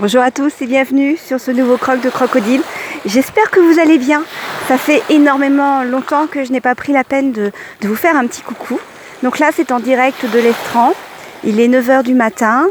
Bonjour 0.00 0.22
à 0.22 0.30
tous 0.30 0.62
et 0.62 0.66
bienvenue 0.66 1.18
sur 1.18 1.38
ce 1.38 1.50
nouveau 1.50 1.76
croc 1.76 2.00
de 2.00 2.08
crocodile. 2.08 2.62
J'espère 3.04 3.50
que 3.50 3.60
vous 3.60 3.78
allez 3.78 3.98
bien. 3.98 4.24
Ça 4.66 4.78
fait 4.78 5.02
énormément 5.10 5.82
longtemps 5.82 6.26
que 6.26 6.42
je 6.42 6.50
n'ai 6.52 6.62
pas 6.62 6.74
pris 6.74 6.94
la 6.94 7.04
peine 7.04 7.32
de, 7.32 7.52
vous 7.82 7.94
faire 7.94 8.16
un 8.16 8.26
petit 8.26 8.40
coucou. 8.40 8.80
Donc 9.22 9.38
là, 9.38 9.50
c'est 9.54 9.70
en 9.70 9.78
direct 9.78 10.24
de 10.24 10.38
l'Estran. 10.38 10.94
Il 11.44 11.60
est 11.60 11.68
9h 11.68 12.02
du 12.02 12.14
matin. 12.14 12.68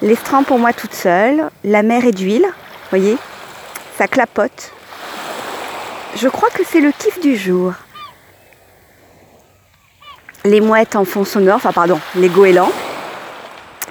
L'Estran 0.00 0.42
pour 0.42 0.58
moi 0.58 0.72
toute 0.72 0.92
seule. 0.92 1.50
La 1.62 1.84
mer 1.84 2.04
est 2.04 2.10
d'huile. 2.10 2.46
Voyez 2.90 3.16
Ça 3.96 4.08
clapote. 4.08 4.72
Je 6.16 6.26
crois 6.26 6.50
que 6.50 6.64
c'est 6.68 6.80
le 6.80 6.90
kiff 6.90 7.20
du 7.20 7.36
jour. 7.36 7.74
Les 10.44 10.60
mouettes 10.60 10.96
en 10.96 11.04
fond 11.04 11.24
sonore, 11.24 11.58
enfin 11.58 11.70
pardon, 11.70 12.00
les 12.16 12.28
goélands. 12.28 12.72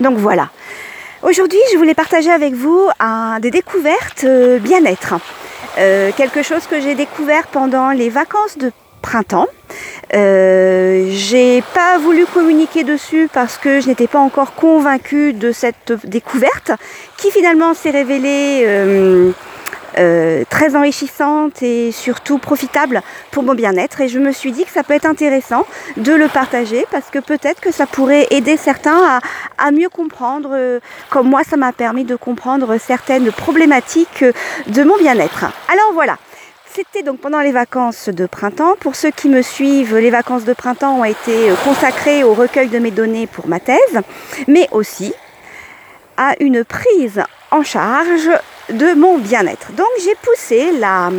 Donc 0.02 0.18
voilà. 0.18 0.50
Aujourd'hui, 1.24 1.60
je 1.72 1.78
voulais 1.78 1.94
partager 1.94 2.32
avec 2.32 2.56
vous 2.56 2.90
des 3.42 3.52
découvertes 3.52 4.24
euh, 4.24 4.58
bien-être. 4.58 5.16
Euh, 5.78 6.10
quelque 6.18 6.42
chose 6.42 6.66
que 6.66 6.82
j'ai 6.82 6.96
découvert 6.96 7.46
pendant 7.48 7.92
les 7.92 8.10
vacances 8.10 8.58
de 8.58 8.72
printemps. 9.04 9.48
Euh, 10.16 11.10
j'ai 11.12 11.62
pas 11.76 12.00
voulu 12.00 12.26
communiquer 12.26 12.84
dessus 12.84 13.30
parce 13.32 13.60
que 13.60 13.82
je 13.82 13.88
n'étais 13.88 14.08
pas 14.08 14.18
encore 14.18 14.56
convaincue 14.56 15.34
de 15.34 15.52
cette 15.52 15.94
découverte 16.06 16.72
qui 17.18 17.30
finalement 17.30 17.76
s'est 17.76 17.92
révélée 17.92 18.66
euh, 19.98 20.44
très 20.50 20.76
enrichissante 20.76 21.62
et 21.62 21.92
surtout 21.92 22.38
profitable 22.38 23.02
pour 23.32 23.44
mon 23.44 23.54
bien-être. 23.54 24.02
Et 24.02 24.08
je 24.08 24.20
me 24.20 24.32
suis 24.32 24.52
dit 24.52 24.64
que 24.64 24.72
ça 24.72 24.84
peut 24.84 24.94
être 24.94 25.06
intéressant 25.06 25.66
de 25.98 26.14
le 26.14 26.28
partager 26.28 26.86
parce 26.92 27.10
que 27.10 27.20
peut-être 27.20 27.60
que 27.60 27.72
ça 27.72 27.86
pourrait 27.86 28.28
aider 28.32 28.58
certains 28.58 29.20
à, 29.58 29.72
mieux 29.72 29.90
comprendre, 29.90 30.52
euh, 30.54 30.80
comme 31.10 31.30
moi 31.30 31.44
ça 31.44 31.58
m'a 31.58 31.74
permis 31.74 32.06
de 32.06 32.16
comprendre 32.16 32.78
certaines 32.78 33.32
problématiques 33.32 34.24
de 34.68 34.84
mon 34.84 34.98
bien-être. 34.98 35.46
Alors 35.72 35.94
voilà. 35.94 36.18
C'était 36.74 37.04
donc 37.04 37.20
pendant 37.20 37.42
les 37.42 37.52
vacances 37.52 38.08
de 38.08 38.26
printemps. 38.26 38.76
Pour 38.80 38.96
ceux 38.96 39.12
qui 39.12 39.28
me 39.28 39.42
suivent, 39.42 39.98
les 39.98 40.10
vacances 40.10 40.46
de 40.46 40.54
printemps 40.54 41.00
ont 41.00 41.04
été 41.04 41.50
consacrées 41.66 42.24
au 42.24 42.34
recueil 42.34 42.70
de 42.70 42.80
mes 42.80 42.92
données 42.92 43.28
pour 43.28 43.50
ma 43.50 43.60
thèse, 43.60 44.00
mais 44.48 44.70
aussi 44.72 45.14
à 46.16 46.36
une 46.40 46.64
prise 46.64 47.22
en 47.52 47.64
charge 47.64 48.30
de 48.70 48.94
mon 48.94 49.18
bien-être. 49.18 49.72
Donc 49.74 49.88
j'ai 50.04 50.16
poussé 50.16 50.72
la, 50.72 51.12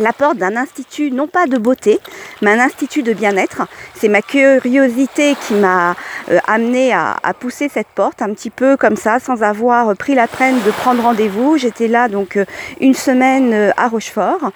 la 0.00 0.12
porte 0.12 0.36
d'un 0.36 0.56
institut, 0.56 1.10
non 1.10 1.26
pas 1.26 1.46
de 1.46 1.58
beauté, 1.58 2.00
mais 2.42 2.52
un 2.52 2.60
institut 2.60 3.02
de 3.02 3.12
bien-être. 3.12 3.62
C'est 3.94 4.08
ma 4.08 4.22
curiosité 4.22 5.36
qui 5.46 5.54
m'a 5.54 5.94
euh, 6.30 6.38
amené 6.46 6.92
à, 6.92 7.16
pousser 7.38 7.68
cette 7.68 7.88
porte 7.88 8.22
un 8.22 8.32
petit 8.32 8.50
peu 8.50 8.76
comme 8.76 8.96
ça, 8.96 9.18
sans 9.20 9.42
avoir 9.42 9.94
pris 9.96 10.14
la 10.14 10.26
peine 10.26 10.56
de 10.64 10.70
prendre 10.70 11.02
rendez-vous. 11.02 11.56
J'étais 11.56 11.88
là 11.88 12.08
donc 12.08 12.36
euh, 12.36 12.44
une 12.80 12.94
semaine 12.94 13.52
euh, 13.52 13.70
à 13.76 13.88
Rochefort 13.88 14.50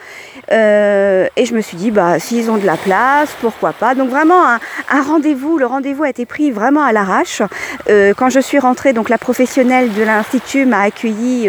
et 0.50 1.46
je 1.46 1.54
me 1.54 1.60
suis 1.60 1.76
dit 1.76 1.90
bah 1.90 2.18
s'ils 2.18 2.50
ont 2.50 2.56
de 2.56 2.66
la 2.66 2.76
place, 2.76 3.30
pourquoi 3.40 3.72
pas. 3.72 3.94
Donc 3.94 4.10
vraiment 4.10 4.44
un, 4.44 5.02
rendez-vous. 5.02 5.56
Le 5.56 5.66
rendez-vous 5.66 6.02
a 6.02 6.10
été 6.10 6.26
pris 6.26 6.50
vraiment 6.50 6.82
à 6.82 6.92
l'arrache. 6.92 7.42
quand 7.88 8.28
je 8.28 8.40
suis 8.40 8.58
rentrée, 8.58 8.92
donc 8.92 9.08
la 9.08 9.18
professionnelle 9.18 9.92
de 9.92 10.02
l'institut 10.02 10.66
m'a 10.66 10.80
accueilli 10.80 11.48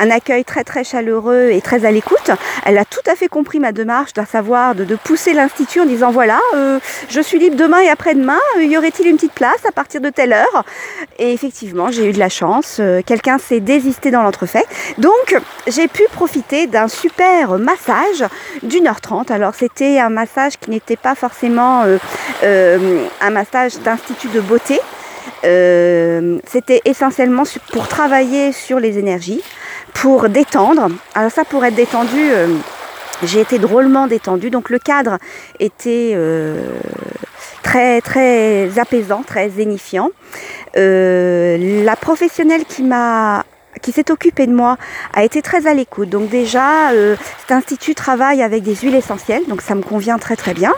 un 0.00 0.10
accueil 0.10 0.44
très 0.44 0.64
très 0.64 0.82
chaleureux 0.82 1.50
et 1.50 1.60
très 1.60 1.84
à 1.84 1.90
l'écoute. 1.90 2.30
Tout 2.90 3.10
à 3.10 3.14
fait 3.14 3.28
compris 3.28 3.60
ma 3.60 3.72
démarche, 3.72 4.12
doit 4.12 4.26
savoir 4.26 4.74
de, 4.74 4.96
pousser 4.96 5.32
l'institut 5.32 5.80
en 5.80 5.86
disant 5.86 6.10
voilà, 6.10 6.40
euh, 6.54 6.80
je 7.08 7.20
suis 7.20 7.38
libre 7.38 7.56
demain 7.56 7.80
et 7.80 7.88
après-demain, 7.88 8.40
euh, 8.58 8.64
y 8.64 8.76
aurait-il 8.76 9.06
une 9.06 9.16
petite 9.16 9.32
place 9.32 9.64
à 9.66 9.72
partir 9.72 10.00
de 10.00 10.10
telle 10.10 10.32
heure? 10.32 10.64
Et 11.18 11.32
effectivement, 11.32 11.90
j'ai 11.90 12.08
eu 12.08 12.12
de 12.12 12.18
la 12.18 12.28
chance, 12.28 12.78
euh, 12.80 13.00
quelqu'un 13.04 13.38
s'est 13.38 13.60
désisté 13.60 14.10
dans 14.10 14.22
l'entrefait. 14.22 14.64
Donc, 14.98 15.36
j'ai 15.68 15.86
pu 15.86 16.02
profiter 16.12 16.66
d'un 16.66 16.88
super 16.88 17.58
massage 17.58 18.24
d'une 18.64 18.88
heure 18.88 19.00
trente. 19.00 19.30
Alors, 19.30 19.54
c'était 19.54 20.00
un 20.00 20.10
massage 20.10 20.58
qui 20.58 20.70
n'était 20.70 20.96
pas 20.96 21.14
forcément 21.14 21.84
un 22.42 23.30
massage 23.30 23.78
d'institut 23.78 24.28
de 24.28 24.40
beauté. 24.40 24.80
c'était 25.42 26.82
essentiellement 26.84 27.44
pour 27.72 27.86
travailler 27.86 28.52
sur 28.52 28.80
les 28.80 28.98
énergies, 28.98 29.42
pour 29.94 30.28
détendre. 30.28 30.88
Alors 31.14 31.30
ça, 31.30 31.44
pour 31.44 31.64
être 31.64 31.74
détendu, 31.74 32.30
j'ai 33.22 33.40
été 33.40 33.58
drôlement 33.58 34.06
détendue. 34.06 34.50
Donc 34.50 34.70
le 34.70 34.78
cadre 34.78 35.18
était 35.58 36.12
euh, 36.14 36.78
très 37.62 38.00
très 38.00 38.78
apaisant, 38.78 39.22
très 39.22 39.50
zénifiant. 39.50 40.10
Euh, 40.76 41.84
la 41.84 41.96
professionnelle 41.96 42.64
qui 42.64 42.82
m'a 42.82 43.44
qui 43.80 43.92
s'est 43.92 44.10
occupé 44.10 44.46
de 44.46 44.52
moi 44.52 44.76
a 45.14 45.24
été 45.24 45.42
très 45.42 45.66
à 45.66 45.74
l'écoute. 45.74 46.08
Donc 46.08 46.28
déjà, 46.28 46.90
euh, 46.92 47.16
cet 47.40 47.52
institut 47.52 47.94
travaille 47.94 48.42
avec 48.42 48.62
des 48.62 48.74
huiles 48.74 48.94
essentielles, 48.94 49.42
donc 49.48 49.62
ça 49.62 49.74
me 49.74 49.82
convient 49.82 50.18
très 50.18 50.36
très 50.36 50.54
bien. 50.54 50.72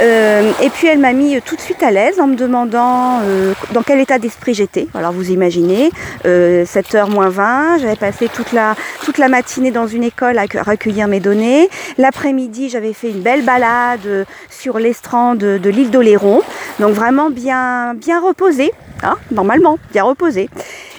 Euh, 0.00 0.50
et 0.62 0.70
puis 0.70 0.86
elle 0.86 0.98
m'a 0.98 1.12
mis 1.12 1.40
tout 1.42 1.56
de 1.56 1.60
suite 1.60 1.82
à 1.82 1.90
l'aise 1.90 2.20
en 2.20 2.26
me 2.26 2.36
demandant 2.36 3.20
euh, 3.22 3.54
dans 3.72 3.82
quel 3.82 4.00
état 4.00 4.18
d'esprit 4.18 4.54
j'étais. 4.54 4.88
Alors 4.94 5.12
vous 5.12 5.30
imaginez, 5.30 5.90
7h 6.24 7.10
moins 7.10 7.28
20, 7.28 7.78
j'avais 7.78 7.96
passé 7.96 8.28
toute 8.28 8.52
la, 8.52 8.74
toute 9.04 9.18
la 9.18 9.28
matinée 9.28 9.70
dans 9.70 9.86
une 9.86 10.04
école 10.04 10.38
à 10.38 10.44
recueillir 10.62 11.08
mes 11.08 11.20
données. 11.20 11.68
L'après-midi, 11.98 12.68
j'avais 12.68 12.92
fait 12.92 13.10
une 13.10 13.20
belle 13.20 13.44
balade 13.44 14.26
sur 14.50 14.78
l'estran 14.78 15.34
de, 15.34 15.58
de 15.58 15.70
l'île 15.70 15.90
d'Oléron. 15.90 16.42
Donc 16.80 16.92
vraiment 16.92 17.30
bien, 17.30 17.94
bien 17.94 18.20
reposé, 18.20 18.72
hein, 19.02 19.16
normalement, 19.30 19.78
bien 19.92 20.04
reposé. 20.04 20.48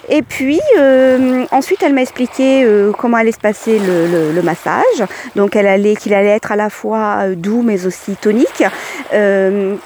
Et 0.09 0.21
puis 0.21 0.59
euh, 0.77 1.45
ensuite, 1.51 1.81
elle 1.83 1.93
m'a 1.93 2.01
expliqué 2.01 2.63
euh, 2.63 2.91
comment 2.91 3.17
allait 3.17 3.31
se 3.31 3.39
passer 3.39 3.79
le, 3.79 4.41
massage. 4.41 5.07
Donc, 5.35 5.55
elle 5.55 5.65
allait 5.65 5.95
qu'il 5.95 6.13
allait 6.13 6.29
être 6.29 6.51
à 6.51 6.55
la 6.55 6.69
fois 6.69 7.19
euh, 7.21 7.35
doux 7.35 7.63
mais 7.63 7.85
aussi 7.87 8.15
tonique. 8.15 8.63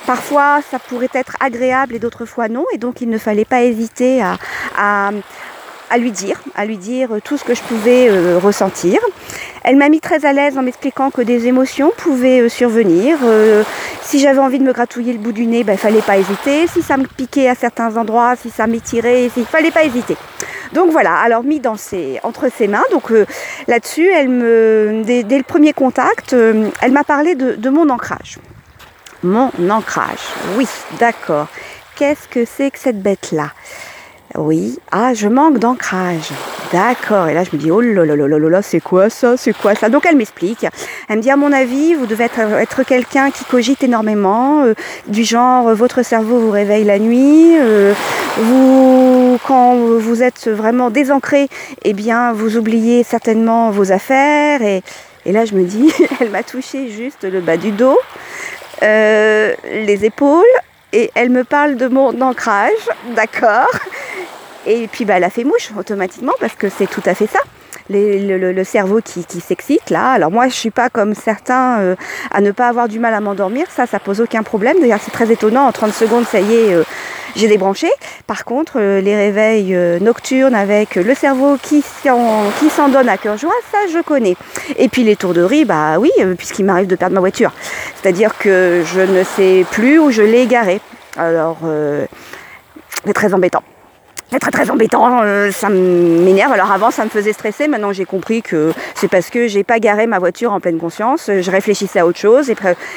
parfois, 0.06 0.59
ça 0.69 0.80
pourrait 0.80 1.09
être 1.13 1.35
agréable 1.40 1.96
et 1.96 2.00
d'autres 2.00 2.25
fois 2.25 2.50
non. 2.50 2.66
Et 2.74 2.78
donc, 2.78 3.02
il 3.02 3.09
ne 3.09 3.18
fallait 3.18 3.46
pas 3.46 3.63
hésiter 3.63 4.22
à, 4.22 5.12
à 5.90 5.97
lui 5.97 6.12
dire, 6.12 6.41
à 6.56 6.66
lui 6.66 6.78
dire 6.78 7.09
tout 7.24 7.38
ce 7.38 7.44
que 7.44 7.56
je 7.56 7.62
pouvais 7.62 8.09
ressentir. 8.38 9.00
Elle 9.63 9.75
m'a 9.75 9.89
mis 9.89 9.99
très 9.99 10.25
à 10.25 10.33
l'aise 10.33 10.57
en 10.57 10.61
m'expliquant 10.61 11.11
que 11.11 11.21
des 11.21 11.47
émotions 11.47 11.91
pouvaient 11.97 12.49
survenir. 12.49 13.17
si 14.01 14.19
j'avais 14.19 14.39
envie 14.39 14.59
de 14.59 14.63
me 14.63 14.73
gratouiller 14.73 15.13
le 15.13 15.19
bout 15.19 15.31
du 15.31 15.45
nez, 15.45 15.59
il 15.59 15.65
ben, 15.65 15.73
ne 15.73 15.77
fallait 15.77 16.01
pas 16.01 16.17
hésiter. 16.17 16.67
Si 16.67 16.81
ça 16.81 16.97
me 16.97 17.05
piquait 17.05 17.49
à 17.49 17.55
certains 17.55 17.97
endroits, 17.97 18.35
si 18.35 18.49
ça 18.49 18.67
m'étirait, 18.67 19.25
il 19.35 19.41
ne 19.41 19.45
fallait 19.45 19.71
pas 19.71 19.83
hésiter. 19.83 20.15
Donc 20.73 20.91
voilà, 20.91 21.15
alors 21.15 21.43
mis 21.43 21.59
dans 21.59 21.77
ses, 21.77 22.19
entre 22.23 22.49
ses 22.55 22.67
mains. 22.67 22.83
Donc 22.91 23.11
euh, 23.11 23.25
là-dessus, 23.67 24.07
elle 24.07 24.29
me, 24.29 25.01
dès, 25.03 25.23
le 25.37 25.43
premier 25.43 25.73
contact, 25.73 26.33
euh, 26.33 26.69
elle 26.81 26.91
m'a 26.91 27.03
parlé 27.03 27.35
de 27.35 27.69
mon 27.69 27.89
ancrage. 27.89 28.39
Mon 29.21 29.51
ancrage, 29.69 30.19
oui, 30.55 30.65
d'accord. 30.97 31.47
Qu'est-ce 31.97 32.29
que 32.29 32.45
c'est 32.45 32.71
que 32.71 32.79
cette 32.79 33.01
bête-là? 33.01 33.51
Oui, 34.35 34.78
ah, 34.91 35.13
je 35.13 35.28
manque 35.28 35.57
d'ancrage. 35.57 36.29
D'accord. 36.72 37.28
Et 37.29 37.34
là, 37.34 37.44
je 37.44 37.50
me 37.51 37.57
dis, 37.57 37.72
oh 37.72 37.81
là 37.81 38.06
là 38.06 38.16
là 38.16 38.28
là 38.28 38.38
là, 38.38 38.62
c'est 38.62 38.79
quoi 38.79 39.09
ça? 39.09 39.38
C'est 39.38 39.53
quoi 39.53 39.73
ça? 39.73 39.90
Donc, 39.90 40.06
elle 40.06 40.16
m'explique. 40.16 40.66
Elle 41.07 41.17
me 41.17 41.22
dit, 41.22 41.31
à 41.31 41.35
mon 41.35 41.51
avis, 41.51 41.95
vous 41.95 42.06
devez 42.06 42.25
être, 42.25 42.84
quelqu'un 42.84 43.31
qui 43.31 43.44
cogite 43.45 43.84
énormément, 43.84 44.63
euh, 44.63 44.75
du 45.07 45.23
genre, 45.23 45.73
votre 45.73 46.03
cerveau 46.03 46.38
vous 46.38 46.51
réveille 46.51 46.84
la 46.84 47.00
nuit, 47.00 47.56
vous 48.38 49.39
quand 49.47 49.75
vous 49.75 50.23
êtes 50.23 50.47
vraiment 50.47 50.89
désancré, 50.89 51.50
eh 51.84 51.94
bien, 51.94 52.34
vous 52.34 52.57
oubliez 52.57 53.03
certainement 53.03 53.72
vos 53.72 53.91
affaires. 53.91 54.62
Et, 54.62 54.81
là, 55.31 55.45
je 55.45 55.53
me 55.56 55.63
dis, 55.63 55.92
elle 56.19 56.30
m'a 56.30 56.44
touché 56.44 56.89
juste 56.89 57.24
le 57.24 57.42
bas 57.42 57.57
du 57.57 57.71
dos, 57.71 57.98
euh, 58.83 59.53
les 59.63 60.06
épaules, 60.06 60.44
et 60.94 61.12
elle 61.15 61.30
me 61.30 61.44
parle 61.44 61.75
de 61.75 61.88
mon 61.88 62.19
ancrage, 62.21 62.89
d'accord. 63.15 63.69
Et 64.65 64.88
puis, 64.88 65.06
bah, 65.06 65.15
elle 65.17 65.23
a 65.23 65.29
fait 65.29 65.44
mouche 65.44 65.71
automatiquement 65.77 66.33
parce 66.39 66.56
que 66.56 66.69
c'est 66.69 66.88
tout 66.88 67.03
à 67.06 67.13
fait 67.13 67.27
ça 67.27 67.39
le, 67.89 68.63
cerveau 68.63 69.00
qui, 69.03 69.23
s'excite 69.41 69.89
là. 69.89 70.11
Alors 70.11 70.31
moi 70.31 70.47
je 70.47 70.53
suis 70.53 70.71
pas 70.71 70.89
comme 70.89 71.15
certains 71.15 71.79
euh, 71.79 71.95
à 72.31 72.41
ne 72.41 72.51
pas 72.51 72.67
avoir 72.67 72.88
du 72.88 73.00
mal 73.00 73.13
à 73.13 73.19
m'endormir, 73.19 73.65
ça 73.75 73.85
ça 73.85 74.00
pose 74.00 74.21
aucun 74.21 74.44
problème. 74.44 74.77
D'ailleurs 74.79 75.00
c'est 75.03 75.11
très 75.11 75.31
étonnant, 75.31 75.65
en 75.67 75.71
30 75.71 75.94
secondes 75.94 76.25
ça 76.25 76.39
y 76.39 76.53
est, 76.53 76.73
euh, 76.73 76.83
j'ai 77.35 77.47
débranché. 77.47 77.88
Par 78.27 78.45
contre 78.45 78.73
euh, 78.77 79.01
les 79.01 79.15
réveils 79.15 79.75
nocturnes 80.01 80.56
avec 80.56 80.95
le 80.95 81.13
cerveau 81.15 81.57
qui 81.62 81.81
s'en 81.81 82.89
donne 82.89 83.09
à 83.09 83.17
cœur 83.17 83.38
joie, 83.38 83.53
ça 83.71 83.79
je 83.91 84.00
connais. 84.01 84.35
Et 84.77 84.89
puis 84.89 85.03
les 85.03 85.15
tours 85.15 85.33
de 85.33 85.41
riz, 85.41 85.65
bah 85.65 85.97
oui, 86.00 86.12
puisqu'il 86.38 86.65
m'arrive 86.65 86.88
de 86.88 86.95
perdre 86.95 87.15
ma 87.15 87.21
voiture. 87.21 87.51
C'est-à-dire 88.01 88.38
que 88.38 88.83
je 88.85 89.01
ne 89.01 89.23
sais 89.23 89.65
plus 89.71 90.00
où 90.00 90.12
je 90.12 90.21
l'ai 90.21 90.45
garée. 90.45 90.81
Alors 91.17 91.59
c'est 93.05 93.13
très 93.13 93.33
embêtant. 93.33 93.63
C'est 94.31 94.39
très 94.39 94.51
très 94.51 94.69
embêtant, 94.69 95.21
euh, 95.23 95.51
ça 95.51 95.69
m'énerve. 95.69 96.51
Alors 96.51 96.71
avant 96.71 96.91
ça 96.91 97.03
me 97.03 97.09
faisait 97.09 97.33
stresser, 97.33 97.67
maintenant 97.67 97.93
j'ai 97.93 98.05
compris 98.05 98.41
que 98.41 98.71
c'est 98.95 99.07
parce 99.07 99.29
que 99.29 99.47
j'ai 99.47 99.63
pas 99.63 99.79
garé 99.79 100.05
ma 100.05 100.19
voiture 100.19 100.51
en 100.53 100.59
pleine 100.59 100.77
conscience, 100.77 101.29
je 101.29 101.51
réfléchissais 101.51 101.99
à 101.99 102.05
autre 102.05 102.19
chose 102.19 102.51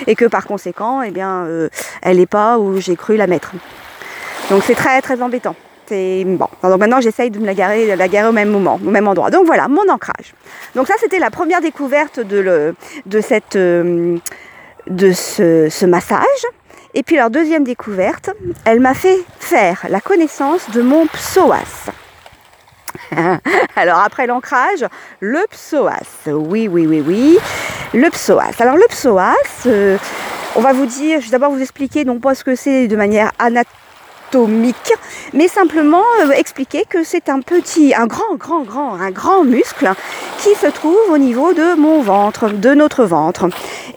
et, 0.07 0.15
que 0.15 0.25
par 0.27 0.47
conséquent, 0.47 1.01
eh 1.03 1.11
bien, 1.11 1.45
euh, 1.47 1.69
elle 2.03 2.19
n'est 2.19 2.27
pas 2.27 2.59
où 2.59 2.79
j'ai 2.81 2.97
cru 2.97 3.17
la 3.17 3.27
mettre. 3.27 3.53
Donc 4.51 4.63
c'est 4.67 4.75
très 4.75 5.01
très 5.01 5.23
embêtant 5.23 5.57
bon, 6.25 6.49
donc 6.63 6.79
maintenant 6.79 7.01
j'essaye 7.01 7.31
de 7.31 7.39
me 7.39 7.47
la 7.47 7.55
garer, 7.55 7.95
la 7.97 8.09
garer 8.09 8.29
au 8.29 8.33
même 8.33 8.51
moment, 8.51 8.79
au 8.85 8.91
même 8.91 9.09
endroit. 9.09 9.31
Donc 9.31 9.47
voilà, 9.47 9.69
mon 9.69 9.89
ancrage. 9.89 10.35
Donc 10.75 10.87
ça 10.87 10.95
c'était 10.99 11.19
la 11.19 11.31
première 11.31 11.61
découverte 11.61 12.21
de, 12.21 12.39
le, 12.39 12.75
de, 13.07 13.21
cette, 13.21 13.57
euh, 13.57 14.17
de 14.89 15.13
ce, 15.13 15.69
ce 15.69 15.87
massage. 15.87 16.47
Et 16.95 17.03
puis 17.03 17.17
leur 17.17 17.31
deuxième 17.31 17.65
découverte, 17.65 18.31
elle 18.65 18.81
m'a 18.81 18.95
fait 18.95 19.19
faire 19.41 19.87
la 19.89 20.01
connaissance 20.01 20.71
de 20.71 20.83
mon 20.83 21.07
psoas. 21.07 21.91
Alors 23.77 23.99
après 23.99 24.27
l'ancrage, 24.27 24.87
le 25.21 25.41
psoas. 25.51 26.27
Oui, 26.27 26.69
oui, 26.69 26.87
oui, 26.87 27.03
oui. 27.07 27.39
Le 27.95 28.11
psoas. 28.11 28.53
Alors 28.59 28.77
le 28.77 28.87
psoas, 28.89 29.35
euh, 29.67 29.97
on 30.55 30.61
va 30.61 30.73
vous 30.73 30.87
dire, 30.87 31.21
je 31.21 31.27
vais 31.27 31.33
d'abord 31.33 31.51
vous 31.51 31.63
expliquer 31.63 32.05
non 32.05 32.19
pas 32.19 32.35
ce 32.35 32.45
que 32.45 32.55
c'est 32.55 32.89
de 32.89 32.97
manière 32.97 33.33
anatomique 33.39 33.83
mais 35.35 35.49
simplement 35.49 36.03
euh, 36.21 36.31
expliquer 36.31 36.85
que 36.89 37.05
c'est 37.05 37.29
un 37.29 37.41
petit, 37.41 37.95
un 37.95 38.07
grand, 38.07 38.37
grand, 38.37 38.63
grand, 38.63 38.95
un 38.95 39.11
grand 39.11 39.45
muscle 39.45 39.93
qui 40.39 40.55
se 40.55 40.67
trouve 40.69 40.97
au 41.11 41.19
niveau 41.19 41.53
de 41.53 41.75
mon 41.75 42.01
ventre, 42.01 42.49
de 42.49 42.75
notre 42.75 43.05
ventre. 43.05 43.49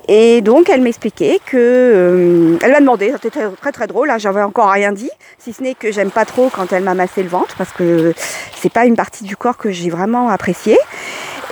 Et 0.07 0.41
donc 0.41 0.69
elle 0.69 0.81
m'expliquait 0.81 1.39
que, 1.45 1.57
euh, 1.57 2.57
elle 2.61 2.71
m'a 2.71 2.79
demandé, 2.79 3.11
c'était 3.21 3.49
très, 3.49 3.71
très 3.71 3.87
drôle, 3.87 4.09
hein, 4.09 4.17
j'avais 4.19 4.43
encore 4.43 4.69
rien 4.69 4.91
dit, 4.91 5.09
si 5.39 5.51
ce 5.51 5.63
n'est 5.63 5.73
que 5.73 5.91
j'aime 5.91 6.11
pas 6.11 6.25
trop 6.25 6.49
quand 6.49 6.71
elle 6.73 6.83
m'a 6.83 6.93
massé 6.93 7.23
le 7.23 7.29
ventre 7.29 7.55
parce 7.57 7.71
que 7.71 8.13
c'est 8.55 8.71
pas 8.71 8.85
une 8.85 8.95
partie 8.95 9.23
du 9.23 9.35
corps 9.35 9.57
que 9.57 9.71
j'ai 9.71 9.89
vraiment 9.89 10.29
appréciée. 10.29 10.77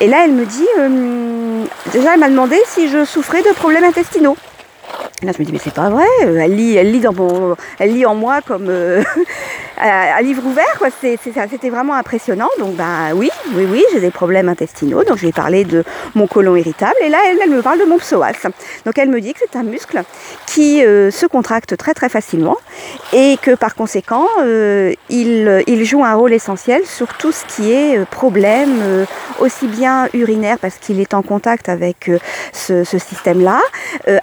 Et 0.02 0.08
là 0.08 0.24
elle 0.26 0.34
me 0.34 0.46
dit, 0.46 0.68
euh, 0.80 1.64
déjà 1.92 2.14
elle 2.14 2.20
m'a 2.20 2.30
demandé 2.30 2.58
si 2.68 2.90
je 2.90 3.06
souffrais 3.06 3.42
de 3.42 3.54
problèmes 3.54 3.84
intestinaux. 3.84 4.38
Là, 5.24 5.32
je 5.32 5.42
me 5.42 5.46
dis, 5.46 5.54
mais 5.54 5.60
c'est 5.64 5.74
pas 5.74 5.90
vrai. 5.90 6.06
Euh, 6.26 6.38
elle 6.38 6.56
lit, 6.56 6.76
elle 6.76 6.92
lit, 6.92 7.00
dans 7.00 7.14
mon, 7.14 7.56
elle 7.80 7.94
lit 7.94 8.06
en 8.06 8.14
moi 8.14 8.42
comme 8.46 8.70
à, 9.84 10.22
livre 10.22 10.46
ouvert. 10.46 10.64
C'était 11.02 11.70
vraiment 11.70 11.96
impressionnant. 11.96 12.50
Donc, 12.60 12.76
bah 12.76 13.14
oui, 13.14 13.30
oui, 13.54 13.68
oui, 13.70 13.84
j'ai 13.94 14.00
des 14.00 14.12
problèmes 14.12 14.50
intestinaux. 14.50 15.04
Donc, 15.04 15.18
je 15.18 15.26
vais 15.26 15.32
parler 15.32 15.66
de 15.66 15.84
mon 16.16 16.28
côlon 16.28 16.56
irritable. 16.56 16.96
Et 17.02 17.10
là, 17.10 17.18
elle, 17.30 17.50
me 17.50 17.62
parle 17.62 17.80
de 17.80 17.86
mon 17.86 17.98
psoas. 17.98 18.32
Donc, 18.86 18.98
elle 18.98 19.10
me 19.10 19.22
dit 19.22 19.34
que 19.34 19.40
c'est 19.40 19.58
un 19.58 19.64
muscle 19.64 20.02
qui 20.48 20.84
euh, 20.84 21.12
se 21.12 21.26
contracte 21.26 21.78
très, 21.78 21.94
très 21.94 22.10
facilement 22.10 22.58
et 23.12 23.38
que 23.42 23.56
par 23.56 23.76
conséquent, 23.76 24.28
il, 25.10 25.64
il, 25.68 25.86
joue 25.86 26.04
un 26.04 26.14
rôle 26.14 26.34
essentiel 26.34 26.86
sur 26.86 27.14
tout 27.18 27.32
ce 27.32 27.46
qui 27.46 27.72
est 27.72 28.06
problème, 28.06 29.06
aussi 29.40 29.68
bien 29.68 30.08
urinaire 30.14 30.58
parce 30.60 30.76
qu'il 30.76 31.00
est 31.00 31.14
en 31.14 31.22
contact 31.22 31.70
avec 31.70 32.10
ce, 32.52 32.84
ce 32.84 32.98
système-là, 32.98 33.60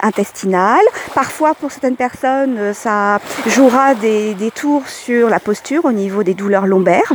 intestinal 0.01 0.81
Parfois, 1.13 1.53
pour 1.53 1.71
certaines 1.71 1.95
personnes, 1.95 2.57
euh, 2.57 2.73
ça 2.73 3.19
jouera 3.47 3.95
des, 3.95 4.35
tours 4.53 4.87
sur 4.87 5.29
la 5.29 5.39
au 5.83 5.91
niveau 5.91 6.23
des 6.23 6.33
douleurs 6.33 6.67
lombaires. 6.67 7.13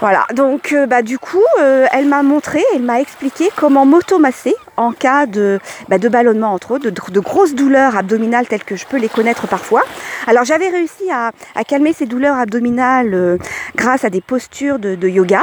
Voilà, 0.00 0.26
donc 0.34 0.72
euh, 0.72 0.86
bah, 0.86 1.00
du 1.00 1.18
coup, 1.18 1.42
euh, 1.58 1.86
elle 1.90 2.06
m'a 2.06 2.22
montré, 2.22 2.62
elle 2.74 2.82
m'a 2.82 3.00
expliqué 3.00 3.48
comment 3.56 3.86
m'automasser 3.86 4.54
en 4.76 4.92
cas 4.92 5.24
de, 5.24 5.58
bah, 5.88 5.96
de 5.96 6.08
ballonnement 6.10 6.52
entre 6.52 6.72
autres, 6.72 6.90
de, 6.90 7.20
grosses 7.20 7.54
douleurs 7.54 7.96
abdominales 7.96 8.46
telles 8.46 8.64
que 8.64 8.76
je 8.76 8.84
peux 8.84 8.98
les 8.98 9.08
connaître 9.08 9.46
parfois. 9.46 9.82
Alors 10.26 10.44
j'avais 10.44 10.68
réussi 10.68 11.10
à, 11.10 11.32
calmer 11.64 11.94
ces 11.94 12.04
douleurs 12.04 12.36
abdominales 12.36 13.38
grâce 13.74 14.04
à 14.04 14.10
des 14.10 14.20
postures 14.20 14.78
de 14.78 15.08
yoga 15.08 15.40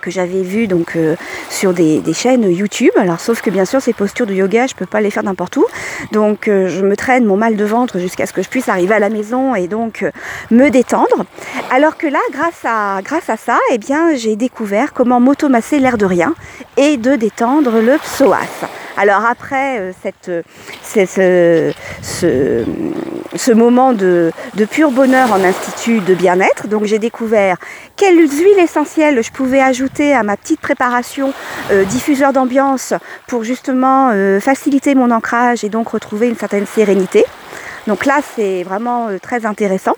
que 0.00 0.10
j'avais 0.10 0.42
vu 0.42 0.66
donc 0.66 0.96
euh, 0.96 1.16
sur 1.50 1.72
des, 1.72 2.02
chaînes 2.12 2.50
YouTube. 2.50 2.92
Alors 2.96 3.20
sauf 3.20 3.42
que 3.42 3.50
bien 3.50 3.64
sûr 3.64 3.80
ces 3.80 3.92
postures 3.92 4.26
de 4.26 4.34
yoga, 4.34 4.66
je 4.66 4.74
peux 4.74 4.86
pas 4.86 5.00
les 5.00 5.10
faire 5.10 5.22
n'importe 5.22 5.56
où. 5.56 5.64
Donc 6.12 6.48
euh, 6.48 6.68
je 6.68 6.84
me 6.84 6.96
traîne 6.96 7.24
mon 7.24 7.36
mal 7.36 7.56
de 7.56 7.64
ventre 7.64 7.98
jusqu'à 7.98 8.26
ce 8.26 8.32
que 8.32 8.42
je 8.42 8.48
puisse 8.48 8.68
arriver 8.68 8.94
à 8.94 8.98
la 8.98 9.08
maison 9.08 9.54
et 9.54 9.68
donc 9.68 10.02
euh, 10.02 10.10
me 10.50 10.68
détendre. 10.70 11.24
Alors 11.70 11.96
que 11.96 12.06
là, 12.06 12.20
grâce 12.32 12.64
à 12.64 13.00
grâce 13.02 13.28
à 13.28 13.36
ça, 13.36 13.58
eh 13.72 13.78
bien 13.78 14.14
j'ai 14.14 14.36
découvert 14.36 14.92
comment 14.92 15.20
m'automasser 15.20 15.78
l'air 15.78 15.98
de 15.98 16.06
rien 16.06 16.34
et 16.76 16.96
de 16.96 17.16
détendre 17.16 17.80
le 17.80 17.98
psoas. 17.98 18.68
Alors 18.96 19.24
après 19.26 19.92
cette, 20.02 20.30
ce, 20.82 21.72
ce, 22.02 22.64
ce, 23.34 23.52
moment 23.52 23.92
de, 23.92 24.32
pur 24.70 24.90
bonheur 24.90 25.32
en 25.32 25.42
institut 25.42 26.00
de 26.00 26.14
bien-être, 26.14 26.68
donc 26.68 26.84
j'ai 26.84 26.98
découvert 26.98 27.56
quelles 27.96 28.18
huiles 28.18 28.58
essentielles 28.58 29.22
je 29.22 29.32
pouvais 29.32 29.60
ajouter 29.60 30.14
à 30.14 30.22
ma 30.22 30.36
petite 30.36 30.60
préparation 30.60 31.32
euh, 31.70 31.84
diffuseur 31.84 32.32
d'ambiance 32.32 32.94
pour 33.26 33.44
justement 33.44 34.10
euh, 34.12 34.40
faciliter 34.40 34.94
mon 34.94 35.10
ancrage 35.10 35.64
et 35.64 35.68
donc 35.68 35.88
retrouver 35.88 36.28
une 36.28 36.36
certaine 36.36 36.66
sérénité. 36.66 37.24
Donc 37.86 38.04
là, 38.04 38.18
c'est 38.34 38.64
vraiment 38.64 39.08
euh, 39.08 39.18
très 39.18 39.46
intéressant. 39.46 39.94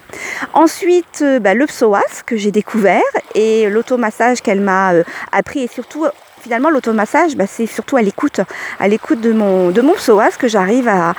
Ensuite, 0.52 1.24
bah, 1.40 1.54
le 1.54 1.66
psoas 1.66 2.22
que 2.26 2.36
j'ai 2.36 2.50
découvert 2.50 3.02
et 3.34 3.68
l'automassage 3.68 4.42
qu'elle 4.42 4.60
m'a 4.60 4.92
appris 5.32 5.60
et 5.60 5.68
surtout 5.68 6.06
finalement 6.38 6.70
l'automassage, 6.70 7.36
bah, 7.36 7.46
c'est 7.46 7.66
surtout 7.66 7.96
à 7.96 8.02
l'écoute, 8.02 8.40
à 8.80 8.88
l'écoute 8.88 9.20
de 9.20 9.32
mon, 9.32 9.70
de 9.70 9.80
mon 9.80 9.94
psoas 9.94 10.30
que 10.38 10.48
j'arrive 10.48 10.88
à, 10.88 11.14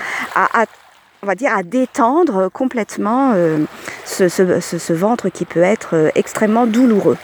on 1.24 1.28
va 1.28 1.36
dire, 1.36 1.52
à 1.56 1.64
détendre 1.64 2.50
complètement 2.52 3.34
ce, 4.06 4.94
ventre 4.94 5.30
qui 5.30 5.46
peut 5.46 5.62
être 5.62 6.12
extrêmement 6.16 6.66
douloureux. 6.66 7.18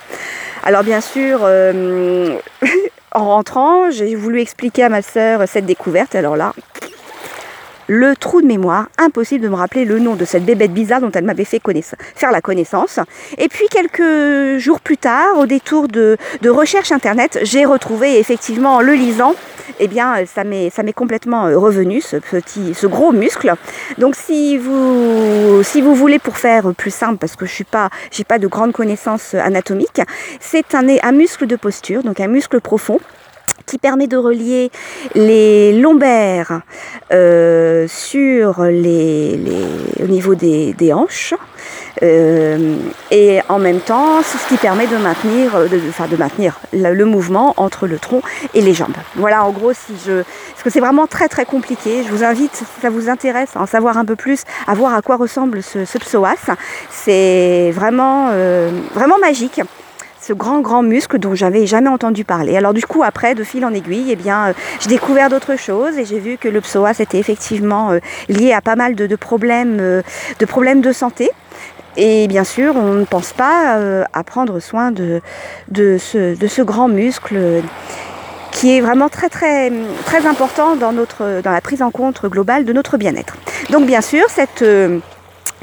Alors 0.68 0.84
bien 0.84 1.00
sûr, 1.00 1.42
euh, 1.44 2.40
en 3.12 3.26
rentrant, 3.26 3.92
j'ai 3.92 4.16
voulu 4.16 4.42
expliquer 4.42 4.84
à 4.84 4.90
ma 4.90 5.04
sœur 5.04 5.48
cette 5.48 5.68
découverte. 5.68 6.16
Alors 6.16 6.36
là, 6.36 6.54
le 7.88 8.16
trou 8.16 8.42
de 8.42 8.48
mémoire, 8.48 8.88
impossible 8.98 9.44
de 9.44 9.50
me 9.50 9.56
rappeler 9.56 9.86
le 9.86 10.00
nom 10.00 10.16
de 10.16 10.26
cette 10.26 10.46
bébête 10.46 10.74
bizarre 10.74 11.02
dont 11.02 11.12
elle 11.12 11.26
m'avait 11.26 11.46
fait 11.46 11.62
faire 12.16 12.32
la 12.32 12.42
connaissance. 12.42 13.00
Et 13.38 13.48
puis 13.48 13.66
quelques 13.70 14.60
jours 14.60 14.80
plus 14.80 14.98
tard, 14.98 15.38
au 15.38 15.46
détour 15.46 15.88
de, 15.88 16.18
de 16.42 16.50
recherche 16.50 16.92
internet, 16.92 17.40
j'ai 17.44 17.66
retrouvé 17.66 18.20
effectivement 18.20 18.76
en 18.76 18.82
le 18.82 18.94
lisant 18.94 19.36
eh 19.80 19.88
bien 19.88 20.16
ça 20.26 20.44
m'est 20.44 20.94
complètement 20.94 21.48
euh, 21.48 21.58
revenu 21.58 22.00
ce 22.00 22.18
petit 22.18 22.74
ce 22.74 22.88
gros 22.88 23.12
muscle. 23.12 23.54
Donc 23.98 24.16
si 24.16 24.58
vous 24.58 25.64
si 25.64 25.82
vous 25.82 25.96
voulez 25.96 26.20
pour 26.20 26.38
faire 26.38 26.74
plus 26.74 26.94
simple 26.94 27.18
parce 27.18 27.36
que 27.36 27.46
je 27.46 27.52
suis 27.52 27.64
pas 27.66 27.90
j'ai 28.12 28.24
pas 28.24 28.40
de 28.40 28.48
grandes 28.48 28.72
connaissances 28.72 29.34
anatomiques, 29.34 30.02
c'est 30.40 30.76
un 30.76 30.86
un 31.04 31.12
muscle 31.12 31.48
de 31.48 31.56
posture, 31.56 32.04
donc 32.04 32.20
un 32.20 32.28
muscle 32.28 32.62
profond 32.62 33.00
qui 33.66 33.78
permet 33.78 34.08
de 34.08 34.18
relier 34.18 34.72
les 35.14 35.80
lombaires 35.80 36.62
euh, 37.12 37.88
sur 37.88 38.64
les, 38.64 39.40
au 40.02 40.08
niveau 40.08 40.36
des, 40.36 40.74
des 40.74 40.94
hanches 40.94 41.34
euh, 42.04 42.76
et 43.10 43.40
en 43.48 43.58
même 43.58 43.80
temps 43.80 44.22
c'est 44.22 44.38
ce 44.38 44.48
qui 44.48 44.58
permet 44.58 44.88
de 44.88 44.98
maintenir, 44.98 45.58
de, 45.70 45.80
enfin 45.90 46.08
de 46.08 46.18
maintenir 46.18 46.60
le, 46.74 47.06
mouvement 47.06 47.54
entre 47.58 47.88
le 47.88 48.00
tronc 48.00 48.22
et 48.54 48.62
les 48.62 48.74
jambes. 48.74 48.96
Voilà 49.16 49.46
en 49.46 49.52
gros 49.52 49.72
si 49.74 49.94
je, 50.06 50.24
parce 50.24 50.64
que 50.64 50.70
c'est 50.70 50.82
vraiment 50.82 51.08
très 51.08 51.30
très 51.30 51.46
compliqué. 51.46 52.04
Je 52.04 52.12
vous 52.12 52.24
invite 52.24 52.54
si 52.54 52.66
ça 52.82 52.90
vous 52.90 53.10
intéresse 53.10 53.56
à 53.56 53.62
en 53.62 53.66
savoir 53.66 53.98
un 53.98 54.06
peu 54.06 54.16
plus, 54.16 54.44
à 54.68 54.74
voir 54.74 54.94
à 54.94 55.02
quoi 55.02 55.16
ressemble 55.16 55.64
ce, 55.64 55.98
psoas. 55.98 56.36
C'est 56.90 57.72
vraiment 57.72 58.30
euh, 58.32 58.72
vraiment 58.94 59.18
magique 59.18 59.62
ce 60.26 60.34
grand 60.34 60.62
grand 60.62 60.82
muscle 60.82 61.20
dont 61.20 61.36
j'avais 61.36 61.68
jamais 61.68 61.90
entendu 61.90 62.24
parler. 62.24 62.58
Alors 62.58 62.74
du 62.74 62.84
coup 62.84 63.04
après 63.04 63.36
de 63.36 63.44
fil 63.44 63.64
en 63.64 63.74
aiguille, 63.74 64.08
eh 64.10 64.16
bien 64.16 64.48
euh, 64.48 64.54
j'ai 64.80 64.90
découvert 64.90 65.30
d'autres 65.30 65.56
choses 65.56 65.98
et 66.00 66.06
j'ai 66.06 66.20
vu 66.20 66.38
que 66.38 66.48
le 66.48 66.62
psoas 66.62 67.00
était 67.00 67.20
effectivement 67.20 67.92
euh, 67.92 68.00
lié 68.28 68.52
à 68.52 68.62
pas 68.62 68.76
mal 68.76 68.96
de, 68.96 69.16
problèmes 69.16 69.78
euh, 69.80 70.02
de 70.40 70.46
problèmes 70.46 70.82
de 70.82 70.92
santé. 70.92 71.30
Et 71.98 72.28
bien 72.28 72.44
sûr, 72.44 72.76
on 72.76 72.94
ne 72.94 73.06
pense 73.06 73.32
pas 73.32 73.80
à 74.12 74.24
prendre 74.26 74.60
soin 74.60 74.92
de, 74.92 75.22
de, 75.70 75.98
ce, 75.98 76.38
de 76.38 76.48
ce 76.48 76.62
grand 76.62 76.90
muscle 76.90 77.40
qui 78.52 78.76
est 78.76 78.82
vraiment 78.82 79.08
très 79.08 79.30
très 79.30 79.72
très 80.06 80.26
important 80.26 80.76
dans 80.76 80.92
notre 80.92 81.42
dans 81.42 81.52
la 81.52 81.62
prise 81.62 81.82
en 81.82 81.92
compte 81.92 82.26
globale 82.26 82.66
de 82.66 82.74
notre 82.74 82.98
bien-être. 82.98 83.38
Donc 83.70 83.86
bien 83.86 84.02
sûr, 84.02 84.26
cette 84.28 84.66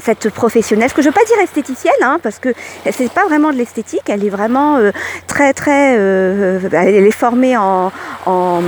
cette 0.03 0.29
professionnelle, 0.29 0.89
ce 0.89 0.93
que 0.93 1.01
je 1.01 1.07
veux 1.07 1.13
pas 1.13 1.23
dire 1.25 1.39
esthéticienne, 1.41 1.93
hein, 2.01 2.19
parce 2.21 2.39
que 2.39 2.49
c'est 2.91 3.11
pas 3.11 3.25
vraiment 3.25 3.51
de 3.51 3.57
l'esthétique, 3.57 4.01
elle 4.09 4.25
est 4.25 4.29
vraiment 4.29 4.77
euh, 4.77 4.91
très 5.27 5.53
très, 5.53 5.95
euh, 5.97 6.59
elle 6.73 7.07
est 7.07 7.11
formée 7.11 7.55
en, 7.55 7.91
en, 8.25 8.61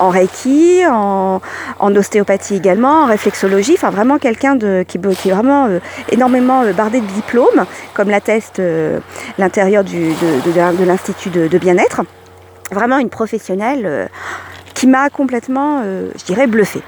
reiki, 0.00 0.82
en, 0.86 1.40
ostéopathie 1.80 2.56
également, 2.56 3.04
en 3.04 3.06
réflexologie, 3.06 3.74
enfin 3.74 3.90
vraiment 3.90 4.18
quelqu'un 4.18 4.54
de 4.54 4.84
qui, 4.86 4.98
est 4.98 5.30
vraiment 5.30 5.66
euh, 5.66 5.78
énormément 6.10 6.62
bardé 6.76 7.00
de 7.00 7.06
diplômes, 7.06 7.64
comme 7.94 8.10
l'atteste 8.10 8.60
l'intérieur 9.38 9.82
de, 9.82 9.90
de, 9.90 10.84
l'institut 10.84 11.30
de 11.30 11.58
bien-être. 11.58 12.02
Vraiment 12.70 12.98
une 12.98 13.10
professionnelle 13.10 14.08
qui 14.80 14.86
m'a 14.86 15.10
complètement, 15.10 15.82
je 15.82 16.24
dirais, 16.24 16.46
bluffée. 16.46 16.82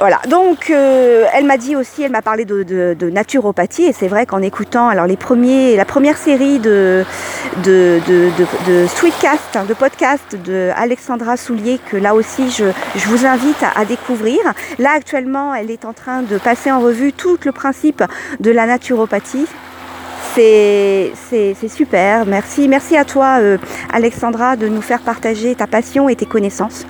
Voilà, 0.00 0.18
donc 0.30 0.70
euh, 0.70 1.26
elle 1.34 1.44
m'a 1.44 1.58
dit 1.58 1.76
aussi, 1.76 2.02
elle 2.02 2.10
m'a 2.10 2.22
parlé 2.22 2.46
de, 2.46 2.96
naturopathie 3.12 3.82
et 3.82 3.92
c'est 3.92 4.08
vrai 4.08 4.24
qu'en 4.24 4.40
écoutant 4.40 4.88
alors 4.88 5.06
les 5.06 5.18
premiers, 5.18 5.76
la 5.76 5.84
première 5.84 6.16
série 6.16 6.58
de, 6.58 7.04
de, 7.64 8.00
de, 8.06 8.86
Sweetcast, 8.86 9.56
hein, 9.56 9.64
de 9.68 9.74
podcast 9.74 10.36
de 10.42 10.70
Alexandra 10.74 11.36
Soulier 11.36 11.78
que 11.90 11.98
là 11.98 12.14
aussi 12.14 12.50
je, 12.50 12.64
vous 13.08 13.26
invite 13.26 13.62
à, 13.76 13.84
découvrir. 13.84 14.38
Là 14.78 14.92
actuellement 14.96 15.54
elle 15.54 15.70
est 15.70 15.84
en 15.84 15.92
train 15.92 16.22
de 16.22 16.38
passer 16.38 16.72
en 16.72 16.80
revue 16.80 17.12
tout 17.12 17.36
le 17.44 17.52
principe 17.52 18.02
de 18.38 18.50
la 18.50 18.64
naturopathie 18.64 19.46
c'est 20.34 21.68
super. 21.68 22.26
Merci, 22.26 22.68
merci 22.68 22.96
à 22.96 23.04
toi, 23.04 23.38
euh, 23.40 23.58
Alexandra, 23.92 24.56
de 24.56 24.68
nous 24.68 24.82
faire 24.82 25.00
partager 25.00 25.54
ta 25.54 25.66
passion 25.66 26.08
et 26.08 26.16
tes 26.16 26.26
connaissances. 26.26 26.86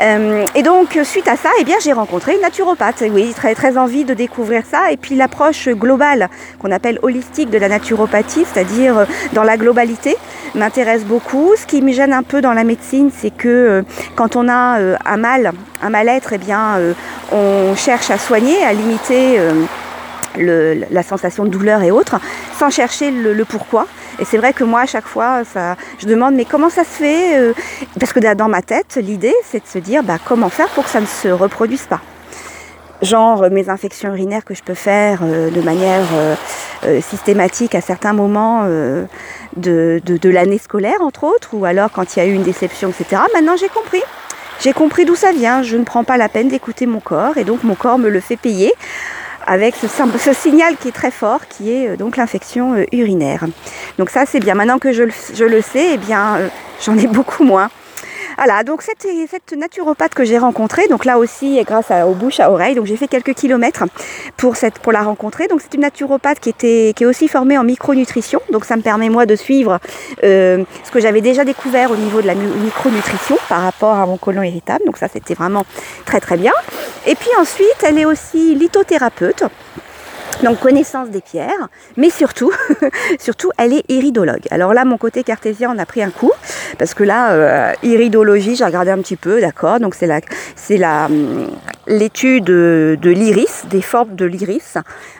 Euh, 0.00 0.44
et 0.54 0.62
donc, 0.62 0.98
suite 1.04 1.28
à 1.28 1.36
ça, 1.36 1.48
eh 1.58 1.64
j'ai 1.82 1.92
rencontré 1.92 2.34
une 2.34 2.40
naturopathe. 2.40 3.02
Oui, 3.10 3.32
très, 3.34 3.54
très 3.54 3.78
envie 3.78 4.04
de 4.04 4.14
découvrir 4.14 4.64
ça. 4.70 4.90
Et 4.92 4.96
puis, 4.96 5.14
l'approche 5.14 5.68
globale, 5.68 6.28
qu'on 6.58 6.70
appelle 6.70 6.98
holistique 7.02 7.50
de 7.50 7.58
la 7.58 7.68
naturopathie, 7.68 8.44
c'est-à-dire 8.44 8.98
euh, 8.98 9.04
dans 9.32 9.44
la 9.44 9.56
globalité, 9.56 10.16
m'intéresse 10.54 11.04
beaucoup. 11.04 11.52
Ce 11.56 11.66
qui 11.66 11.82
me 11.82 11.92
gêne 11.92 12.12
un 12.12 12.22
peu 12.22 12.40
dans 12.40 12.52
la 12.52 12.64
médecine, 12.64 13.10
c'est 13.14 13.34
que 13.34 13.84
quand 14.14 14.36
on 14.36 14.48
a 14.48 14.78
un 15.04 15.16
mal, 15.16 15.52
un 15.82 15.90
mal-être, 15.90 16.32
eh 16.32 16.38
on 17.32 17.74
cherche 17.74 18.10
à 18.10 18.18
soigner, 18.18 18.62
à 18.64 18.72
limiter 18.72 19.38
la 20.36 21.02
sensation 21.02 21.44
de 21.44 21.50
douleur 21.50 21.82
et 21.82 21.90
autres, 21.90 22.16
sans 22.58 22.70
chercher 22.70 23.10
le, 23.10 23.44
pourquoi. 23.44 23.86
Et 24.18 24.24
c'est 24.24 24.38
vrai 24.38 24.52
que 24.52 24.64
moi, 24.64 24.80
à 24.80 24.86
chaque 24.86 25.06
fois, 25.06 25.42
je 25.98 26.06
demande, 26.06 26.34
mais 26.34 26.44
comment 26.44 26.70
ça 26.70 26.84
se 26.84 26.88
fait 26.88 27.38
euh, 27.38 27.52
Parce 28.00 28.12
que 28.12 28.34
dans 28.34 28.48
ma 28.48 28.62
tête, 28.62 28.98
l'idée, 29.00 29.34
c'est 29.44 29.62
de 29.62 29.68
se 29.68 29.78
dire, 29.78 30.02
bah, 30.02 30.18
comment 30.24 30.48
faire 30.48 30.68
pour 30.68 30.84
que 30.84 30.90
ça 30.90 31.00
ne 31.00 31.06
se 31.06 31.28
reproduise 31.28 31.86
pas 31.86 32.00
Genre 33.02 33.42
euh, 33.42 33.50
mes 33.50 33.68
infections 33.68 34.08
urinaires 34.08 34.44
que 34.44 34.54
je 34.54 34.62
peux 34.62 34.74
faire 34.74 35.20
euh, 35.22 35.50
de 35.50 35.60
manière 35.60 36.04
systématique 37.00 37.74
à 37.74 37.80
certains 37.80 38.12
moments 38.12 38.64
de 39.56 40.28
l'année 40.28 40.58
scolaire, 40.58 41.00
entre 41.00 41.24
autres, 41.24 41.50
ou 41.54 41.64
alors 41.64 41.90
quand 41.90 42.14
il 42.14 42.20
y 42.20 42.22
a 42.22 42.26
eu 42.26 42.32
une 42.32 42.44
déception, 42.44 42.90
etc. 42.90 43.22
Maintenant, 43.34 43.56
j'ai 43.56 43.68
compris. 43.68 44.02
J'ai 44.60 44.72
compris 44.72 45.04
d'où 45.04 45.14
ça 45.14 45.32
vient. 45.32 45.62
Je 45.62 45.76
ne 45.76 45.84
prends 45.84 46.04
pas 46.04 46.16
la 46.16 46.28
peine 46.28 46.48
d'écouter 46.48 46.86
mon 46.86 47.00
corps 47.00 47.36
et 47.36 47.44
donc 47.44 47.62
mon 47.62 47.74
corps 47.74 47.98
me 47.98 48.08
le 48.08 48.20
fait 48.20 48.36
payer 48.36 48.72
avec 49.46 49.74
ce, 49.76 50.32
signal 50.32 50.76
qui 50.76 50.88
est 50.88 50.92
très 50.92 51.10
fort, 51.10 51.40
qui 51.48 51.70
est 51.70 51.88
euh, 51.88 51.96
donc 51.96 52.16
l'infection 52.16 52.74
euh, 52.74 52.84
urinaire. 52.92 53.44
Donc 53.98 54.10
ça 54.10 54.26
c'est 54.26 54.40
bien. 54.40 54.54
Maintenant 54.54 54.78
que 54.78 54.92
je, 54.92 55.02
le 55.02 55.62
sais, 55.62 55.94
eh 55.94 55.96
bien 55.96 56.36
euh, 56.36 56.48
j'en 56.84 56.96
ai 56.98 57.06
beaucoup 57.06 57.44
moins. 57.44 57.70
Voilà, 58.36 58.64
donc 58.64 58.82
cette, 58.82 59.06
naturopathe 59.56 60.14
que 60.14 60.24
j'ai 60.24 60.38
rencontrée, 60.38 60.88
donc 60.88 61.04
là 61.04 61.18
aussi 61.18 61.62
grâce 61.64 61.90
aux 62.06 62.12
bouches 62.12 62.40
à 62.40 62.50
oreilles, 62.50 62.74
donc 62.74 62.84
j'ai 62.86 62.96
fait 62.96 63.08
quelques 63.08 63.34
kilomètres 63.34 63.84
pour, 64.36 64.54
la 64.92 65.02
rencontrer. 65.02 65.48
Donc 65.48 65.60
c'est 65.62 65.74
une 65.74 65.80
naturopathe 65.80 66.40
qui, 66.40 66.50
était, 66.50 66.90
est 66.90 67.04
aussi 67.06 67.28
formée 67.28 67.56
en 67.56 67.64
micronutrition, 67.64 68.40
donc 68.50 68.64
ça 68.64 68.76
me 68.76 68.82
permet 68.82 69.08
moi 69.08 69.24
de 69.24 69.36
suivre 69.36 69.78
euh, 70.22 70.64
ce 70.84 70.90
que 70.90 71.00
j'avais 71.00 71.22
déjà 71.22 71.44
découvert 71.44 71.90
au 71.90 71.96
niveau 71.96 72.20
de 72.20 72.26
la 72.26 72.34
micronutrition 72.34 73.38
par 73.48 73.62
rapport 73.62 73.94
à 73.94 74.06
mon 74.06 74.18
côlon 74.18 74.42
irritable. 74.42 74.84
Donc 74.84 74.98
ça 74.98 75.08
c'était 75.08 75.34
vraiment 75.34 75.64
très 76.04 76.20
très 76.20 76.36
bien. 76.36 76.52
Et 77.06 77.14
puis 77.14 77.30
ensuite, 77.40 77.76
elle 77.84 77.98
est 77.98 78.04
aussi 78.04 78.54
lithothérapeute 78.54 79.44
donc 80.42 80.60
connaissance 80.60 81.10
des 81.10 81.20
pierres, 81.20 81.68
mais 81.96 82.10
surtout, 82.10 82.52
surtout, 83.18 83.50
elle 83.58 83.72
est 83.72 83.84
iridologue. 83.88 84.46
Alors 84.50 84.74
là, 84.74 84.84
mon 84.84 84.98
côté 84.98 85.22
cartésien, 85.22 85.72
on 85.74 85.78
a 85.78 85.86
pris 85.86 86.02
un 86.02 86.10
coup, 86.10 86.32
parce 86.78 86.94
que 86.94 87.04
là, 87.04 87.32
euh, 87.32 87.72
iridologie, 87.82 88.56
j'ai 88.56 88.64
regardé 88.64 88.90
un 88.90 88.98
petit 88.98 89.16
peu, 89.16 89.40
d'accord. 89.40 89.80
Donc 89.80 89.94
c'est 89.94 90.06
la, 90.06 90.20
c'est 90.54 90.76
la, 90.76 91.06
hum, 91.06 91.48
l'étude 91.86 92.44
de, 92.44 92.98
de 93.00 93.10
l'iris, 93.10 93.64
des 93.70 93.82
formes 93.82 94.14
de 94.14 94.24
l'iris, 94.24 94.76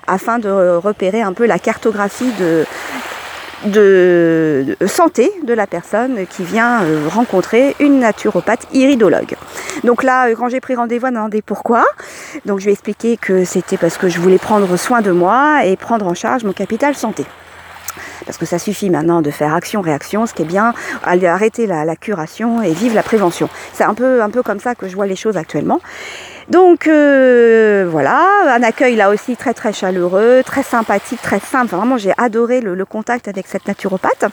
afin 0.06 0.38
de 0.38 0.76
repérer 0.76 1.22
un 1.22 1.32
peu 1.32 1.46
la 1.46 1.58
cartographie 1.58 2.32
de 2.38 2.64
de 3.66 4.76
santé 4.86 5.30
de 5.44 5.52
la 5.54 5.66
personne 5.66 6.26
qui 6.26 6.42
vient 6.44 6.82
euh, 6.82 7.08
rencontrer 7.08 7.76
une 7.80 8.00
naturopathe 8.00 8.66
iridologue. 8.72 9.34
Donc 9.84 10.02
là, 10.02 10.28
euh, 10.28 10.34
quand 10.36 10.48
j'ai 10.48 10.60
pris 10.60 10.74
rendez-vous, 10.74 11.06
elle 11.06 11.12
m'a 11.12 11.20
demandé 11.20 11.42
pourquoi. 11.42 11.84
Donc 12.44 12.60
je 12.60 12.64
lui 12.64 12.70
ai 12.70 12.72
expliqué 12.72 13.16
que 13.16 13.44
c'était 13.44 13.76
parce 13.76 13.98
que 13.98 14.08
je 14.08 14.18
voulais 14.20 14.38
prendre 14.38 14.76
soin 14.76 15.00
de 15.00 15.10
moi 15.10 15.64
et 15.64 15.76
prendre 15.76 16.06
en 16.06 16.14
charge 16.14 16.44
mon 16.44 16.52
capital 16.52 16.94
santé 16.94 17.24
parce 18.24 18.38
que 18.38 18.46
ça 18.46 18.58
suffit 18.58 18.90
maintenant 18.90 19.22
de 19.22 19.30
faire 19.30 19.54
action-réaction, 19.54 20.26
ce 20.26 20.34
qui 20.34 20.42
est 20.42 20.46
bien, 20.46 20.74
arrêter 21.04 21.68
la, 21.68 21.94
curation 21.94 22.60
et 22.60 22.72
vivre 22.72 22.94
la 22.94 23.04
prévention. 23.04 23.48
C'est 23.72 23.84
un 23.84 23.94
peu 23.94 24.42
comme 24.44 24.58
ça 24.58 24.74
que 24.74 24.88
je 24.88 24.96
vois 24.96 25.06
les 25.06 25.14
choses 25.14 25.36
actuellement. 25.36 25.80
Donc 26.48 26.86
euh, 26.86 27.88
voilà, 27.90 28.54
un 28.54 28.62
accueil 28.62 28.94
là 28.94 29.10
aussi 29.10 29.36
très 29.36 29.52
très 29.52 29.72
chaleureux, 29.72 30.42
très 30.46 30.62
sympathique, 30.62 31.20
très 31.20 31.40
simple. 31.40 31.74
vraiment 31.74 31.96
j'ai 31.96 32.12
adoré 32.18 32.60
le, 32.60 32.84
contact 32.84 33.26
avec 33.26 33.48
cette 33.48 33.66
naturopathe. 33.66 34.26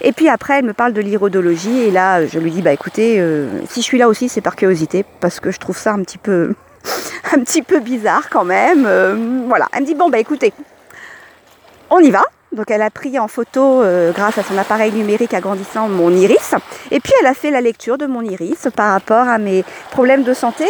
Et 0.00 0.10
puis 0.10 0.28
après 0.28 0.58
elle 0.58 0.64
me 0.64 0.72
parle 0.72 0.92
de 0.92 1.00
l'irodologie 1.00 1.82
et 1.82 1.90
là 1.92 2.26
je 2.26 2.40
lui 2.40 2.50
dis 2.50 2.60
bah 2.60 2.72
écoutez, 2.72 3.20
euh, 3.20 3.48
si 3.68 3.82
je 3.82 3.84
suis 3.84 3.98
là 3.98 4.08
aussi 4.08 4.28
c'est 4.28 4.40
par 4.40 4.56
curiosité 4.56 5.04
parce 5.20 5.38
que 5.38 5.52
je 5.52 5.60
trouve 5.60 5.78
ça 5.78 5.92
un 5.92 6.02
petit 6.02 6.18
peu 6.18 6.54
un 7.32 7.38
petit 7.44 7.62
peu 7.62 7.78
bizarre 7.78 8.30
quand 8.30 8.44
même. 8.44 8.84
Euh, 8.84 9.44
voilà, 9.46 9.68
elle 9.72 9.82
me 9.82 9.86
dit 9.86 9.94
bon 9.94 10.10
bah 10.10 10.18
écoutez, 10.18 10.52
on 11.88 12.00
y 12.00 12.10
va. 12.10 12.24
Donc 12.50 12.68
elle 12.70 12.82
a 12.82 12.90
pris 12.90 13.18
en 13.18 13.26
photo, 13.26 13.82
grâce 14.14 14.38
à 14.38 14.44
son 14.44 14.56
appareil 14.56 14.92
numérique 14.92 15.34
agrandissant, 15.34 15.88
mon 15.88 16.10
iris. 16.10 16.54
Et 16.92 17.00
puis 17.00 17.12
elle 17.20 17.26
a 17.26 17.34
fait 17.34 17.50
la 17.50 17.60
lecture 17.60 17.98
de 17.98 18.06
mon 18.06 18.22
iris 18.22 18.68
par 18.76 18.92
rapport 18.92 19.26
à 19.26 19.38
mes 19.38 19.64
problèmes 19.90 20.22
de 20.22 20.34
santé 20.34 20.64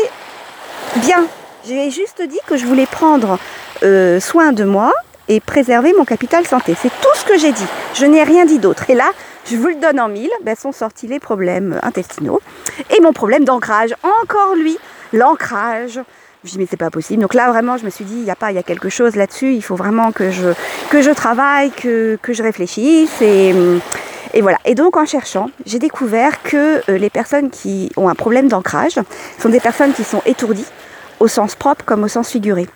Bien, 0.97 1.27
j'ai 1.67 1.91
juste 1.91 2.23
dit 2.23 2.39
que 2.47 2.57
je 2.57 2.65
voulais 2.67 2.87
prendre 2.87 3.39
euh, 3.83 4.21
soin 4.21 4.53
de 4.53 4.63
moi 4.63 4.93
et 5.27 5.41
préserver 5.41 5.93
mon 5.93 6.05
capital 6.05 6.47
santé. 6.47 6.77
C'est 6.81 6.89
tout 6.89 7.15
ce 7.17 7.25
que 7.25 7.37
j'ai 7.37 7.51
dit. 7.51 7.67
Je 7.95 8.07
n'ai 8.07 8.23
rien 8.23 8.45
dit 8.45 8.61
d'autre. 8.61 8.89
Et 8.89 8.95
là, 8.95 9.11
je 9.51 9.57
vous 9.57 9.67
le 9.67 9.75
donne 9.75 9.99
en 9.99 10.09
mille, 10.09 10.31
ben, 10.45 10.55
sont 10.55 10.71
sortis 10.71 11.09
les 11.09 11.19
problèmes 11.19 11.81
intestinaux 11.83 12.41
et 12.97 13.01
mon 13.01 13.13
problème 13.13 13.45
d'ancrage. 13.45 13.93
Encore 14.23 14.55
lui, 14.55 14.79
l'ancrage. 15.13 16.01
Je 16.45 16.51
dis 16.51 16.59
mais 16.59 16.67
c'est 16.71 16.77
pas 16.77 16.91
possible. 16.91 17.23
Donc 17.23 17.35
là 17.35 17.51
vraiment 17.51 17.77
je 17.77 17.85
me 17.85 17.91
suis 17.91 18.05
dit 18.05 18.17
il 18.19 18.25
y 18.25 18.31
a 18.31 18.37
pas 18.37 18.53
il 18.53 18.55
y 18.55 18.59
a 18.59 18.63
quelque 18.63 18.91
chose 18.91 19.17
là-dessus. 19.17 19.53
Il 19.55 19.63
faut 19.63 19.77
vraiment 19.77 20.13
que 20.13 20.31
je 20.31 20.51
que 20.91 21.03
je 21.03 21.11
travaille, 21.11 21.71
que, 21.71 22.19
que 22.23 22.33
je 22.35 22.43
réfléchisse 22.43 23.21
et 23.21 23.53
et 24.35 24.43
voilà. 24.43 24.59
Et 24.65 24.75
donc 24.75 24.97
en 24.97 25.07
cherchant, 25.07 25.51
j'ai 25.65 25.79
découvert 25.79 26.43
que 26.43 26.83
euh, 26.91 26.99
les 26.99 27.09
personnes 27.09 27.51
qui 27.51 27.91
ont 27.97 28.09
un 28.09 28.17
problème 28.17 28.49
d'ancrage 28.49 28.99
sont 29.39 29.49
des 29.49 29.61
personnes 29.61 29.93
qui 29.93 30.03
sont 30.03 30.23
étourdies 30.27 30.67
au 31.21 31.29
sens 31.29 31.55
propre 31.55 31.85
comme 31.85 32.03
au 32.03 32.09
sens 32.09 32.29
figuré. 32.29 32.67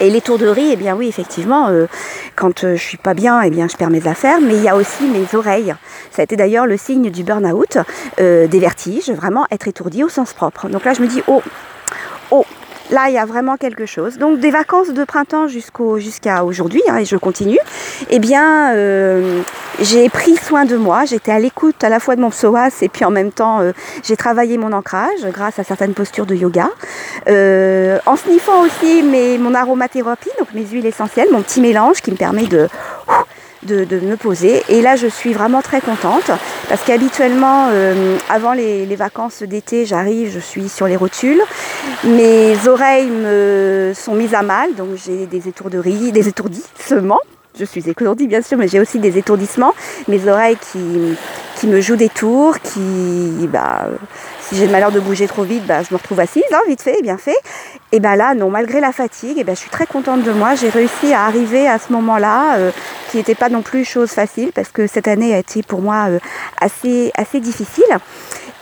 Et 0.00 0.10
l'étourderie, 0.10 0.70
eh 0.72 0.76
bien 0.76 0.96
oui, 0.96 1.06
effectivement, 1.06 1.68
euh, 1.68 1.86
quand 2.34 2.64
euh, 2.64 2.74
je 2.74 2.82
suis 2.82 2.96
pas 2.96 3.14
bien, 3.14 3.42
eh 3.42 3.50
bien 3.50 3.68
je 3.68 3.76
perds 3.76 3.90
mes 3.90 4.08
affaires, 4.08 4.40
mais 4.40 4.54
il 4.54 4.62
y 4.62 4.68
a 4.68 4.76
aussi 4.76 5.04
mes 5.04 5.38
oreilles. 5.38 5.74
Ça 6.10 6.22
a 6.22 6.24
été 6.24 6.36
d'ailleurs 6.36 6.66
le 6.66 6.78
signe 6.78 7.10
du 7.10 7.22
burn-out, 7.22 7.78
des 8.18 8.58
vertiges, 8.58 9.10
vraiment 9.10 9.46
être 9.50 9.68
étourdi 9.68 10.02
au 10.02 10.08
sens 10.08 10.32
propre. 10.32 10.68
Donc 10.68 10.84
là, 10.84 10.94
je 10.94 11.02
me 11.02 11.06
dis, 11.06 11.22
oh, 11.26 11.42
Là, 12.90 13.08
il 13.08 13.14
y 13.14 13.18
a 13.18 13.24
vraiment 13.24 13.56
quelque 13.56 13.86
chose. 13.86 14.18
Donc, 14.18 14.40
des 14.40 14.50
vacances 14.50 14.92
de 14.92 15.04
printemps 15.04 15.48
jusqu'au, 15.48 15.98
jusqu'à 15.98 16.44
aujourd'hui, 16.44 16.82
hein, 16.88 16.98
et 16.98 17.04
je 17.04 17.16
continue, 17.16 17.58
eh 18.10 18.18
bien, 18.18 18.74
euh, 18.74 19.42
j'ai 19.80 20.08
pris 20.08 20.36
soin 20.36 20.64
de 20.64 20.76
moi. 20.76 21.04
J'étais 21.04 21.32
à 21.32 21.38
l'écoute 21.38 21.82
à 21.82 21.88
la 21.88 21.98
fois 21.98 22.14
de 22.14 22.20
mon 22.20 22.30
psoas 22.30 22.82
et 22.82 22.88
puis 22.88 23.04
en 23.04 23.10
même 23.10 23.32
temps, 23.32 23.60
euh, 23.60 23.72
j'ai 24.02 24.16
travaillé 24.16 24.58
mon 24.58 24.72
ancrage 24.72 25.24
grâce 25.32 25.58
à 25.58 25.64
certaines 25.64 25.94
postures 25.94 26.26
de 26.26 26.34
yoga. 26.34 26.70
Euh, 27.28 27.98
en 28.06 28.16
sniffant 28.16 28.62
aussi 28.62 29.02
mes, 29.02 29.38
mon 29.38 29.54
aromathérapie, 29.54 30.30
donc 30.38 30.48
mes 30.54 30.66
huiles 30.66 30.86
essentielles, 30.86 31.28
mon 31.32 31.42
petit 31.42 31.60
mélange 31.60 32.00
qui 32.02 32.10
me 32.10 32.16
permet 32.16 32.46
de 32.46 32.68
de, 33.64 34.00
me 34.00 34.16
poser. 34.16 34.62
Et 34.68 34.82
là, 34.82 34.96
je 34.96 35.06
suis 35.06 35.32
vraiment 35.32 35.62
très 35.62 35.80
contente 35.80 36.30
parce 36.68 36.82
qu'habituellement, 36.84 37.68
euh, 37.70 38.16
avant 38.28 38.52
les, 38.52 38.94
vacances 38.96 39.42
d'été, 39.42 39.86
j'arrive, 39.86 40.30
je 40.32 40.38
suis 40.38 40.68
sur 40.68 40.86
les 40.86 40.96
rotules. 40.96 41.40
Mes 42.04 42.68
oreilles 42.68 43.10
me 43.10 43.92
sont 43.94 44.14
mises 44.14 44.34
à 44.34 44.42
mal, 44.42 44.74
donc 44.74 44.90
j'ai 45.04 45.26
des 45.26 45.48
étourderies, 45.48 46.12
des 46.12 46.28
étourdissements. 46.28 47.20
Je 47.56 47.64
suis 47.64 47.88
étourdie 47.88 48.26
bien 48.26 48.42
sûr, 48.42 48.58
mais 48.58 48.66
j'ai 48.66 48.80
aussi 48.80 48.98
des 48.98 49.16
étourdissements. 49.16 49.74
Mes 50.08 50.26
oreilles 50.28 50.56
qui, 50.56 51.16
qui 51.54 51.68
me 51.68 51.80
jouent 51.80 51.94
des 51.94 52.08
tours, 52.08 52.58
qui, 52.58 53.48
bah, 53.48 53.86
si 54.40 54.56
j'ai 54.56 54.66
le 54.66 54.72
malheur 54.72 54.90
de 54.90 54.98
bouger 54.98 55.28
trop 55.28 55.44
vite, 55.44 55.64
bah, 55.64 55.82
je 55.82 55.94
me 55.94 55.98
retrouve 55.98 56.18
assise, 56.18 56.42
hein, 56.52 56.60
vite 56.66 56.82
fait, 56.82 57.00
bien 57.00 57.16
fait. 57.16 57.36
Et 57.92 58.00
ben 58.00 58.16
là, 58.16 58.34
non, 58.34 58.50
malgré 58.50 58.80
la 58.80 58.90
fatigue, 58.90 59.38
et 59.38 59.44
ben, 59.44 59.54
je 59.54 59.60
suis 59.60 59.70
très 59.70 59.86
contente 59.86 60.24
de 60.24 60.32
moi. 60.32 60.56
J'ai 60.56 60.68
réussi 60.68 61.12
à 61.12 61.26
arriver 61.26 61.68
à 61.68 61.78
ce 61.78 61.92
moment-là, 61.92 62.56
euh, 62.56 62.70
qui 63.10 63.18
n'était 63.18 63.36
pas 63.36 63.48
non 63.48 63.62
plus 63.62 63.84
chose 63.84 64.10
facile, 64.10 64.50
parce 64.52 64.70
que 64.70 64.88
cette 64.88 65.06
année 65.06 65.32
a 65.32 65.38
été 65.38 65.62
pour 65.62 65.80
moi 65.80 66.06
euh, 66.08 66.18
assez, 66.60 67.12
assez 67.16 67.38
difficile. 67.38 67.84